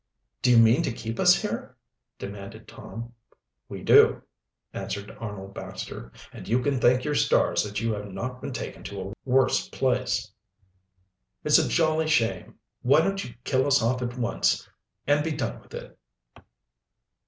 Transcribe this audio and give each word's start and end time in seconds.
"Do 0.41 0.49
you 0.49 0.57
mean 0.57 0.81
to 0.81 0.91
keep 0.91 1.19
us 1.19 1.39
here?" 1.43 1.77
demanded 2.17 2.67
Tom. 2.67 3.13
"We 3.69 3.83
do," 3.83 4.23
answered 4.73 5.15
Arnold 5.19 5.53
Baxter. 5.53 6.11
"And 6.33 6.47
you 6.47 6.59
can 6.63 6.79
thank 6.81 7.03
your 7.05 7.13
stars 7.13 7.61
that 7.63 7.79
you 7.81 7.93
have 7.93 8.07
not 8.07 8.41
been 8.41 8.51
taken 8.51 8.81
to 8.85 8.99
a 8.99 9.13
worse 9.25 9.69
place." 9.69 10.31
"It's 11.43 11.59
a 11.59 11.69
jolly 11.69 12.07
shame. 12.07 12.55
Why 12.81 13.01
don't 13.01 13.23
you 13.23 13.35
kill 13.43 13.67
us 13.67 13.83
off 13.83 14.01
at 14.01 14.17
once, 14.17 14.67
and 15.05 15.23
be 15.23 15.33
done 15.33 15.61
with 15.61 15.75
it?" 15.75 15.95